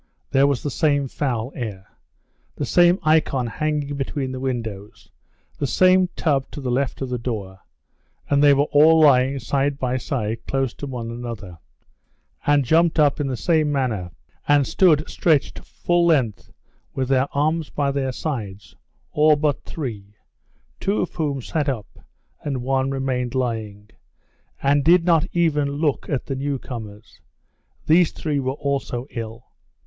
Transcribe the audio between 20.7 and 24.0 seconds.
two of whom sat up and one remained lying,